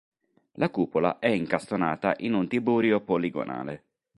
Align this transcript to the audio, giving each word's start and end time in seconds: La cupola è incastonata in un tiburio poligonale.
La 0.53 0.71
cupola 0.71 1.19
è 1.19 1.27
incastonata 1.27 2.15
in 2.21 2.33
un 2.33 2.47
tiburio 2.47 3.01
poligonale. 3.01 3.83